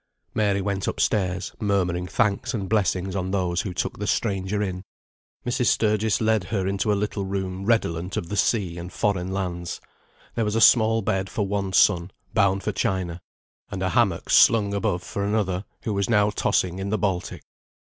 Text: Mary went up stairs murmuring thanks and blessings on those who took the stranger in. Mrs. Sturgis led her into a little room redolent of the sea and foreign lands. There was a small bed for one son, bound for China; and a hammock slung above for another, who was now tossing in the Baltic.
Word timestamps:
Mary 0.33 0.61
went 0.61 0.87
up 0.87 0.99
stairs 0.99 1.53
murmuring 1.59 2.07
thanks 2.07 2.55
and 2.55 2.67
blessings 2.67 3.15
on 3.15 3.29
those 3.29 3.61
who 3.61 3.71
took 3.71 3.99
the 3.99 4.07
stranger 4.07 4.59
in. 4.59 4.83
Mrs. 5.45 5.67
Sturgis 5.67 6.19
led 6.19 6.45
her 6.45 6.65
into 6.65 6.91
a 6.91 6.95
little 6.97 7.23
room 7.23 7.65
redolent 7.65 8.17
of 8.17 8.27
the 8.27 8.35
sea 8.35 8.79
and 8.79 8.91
foreign 8.91 9.31
lands. 9.31 9.79
There 10.33 10.43
was 10.43 10.55
a 10.55 10.59
small 10.59 11.03
bed 11.03 11.29
for 11.29 11.45
one 11.45 11.71
son, 11.71 12.09
bound 12.33 12.63
for 12.63 12.71
China; 12.71 13.21
and 13.69 13.83
a 13.83 13.89
hammock 13.89 14.31
slung 14.31 14.73
above 14.73 15.03
for 15.03 15.23
another, 15.23 15.65
who 15.83 15.93
was 15.93 16.09
now 16.09 16.31
tossing 16.31 16.79
in 16.79 16.89
the 16.89 16.97
Baltic. 16.97 17.43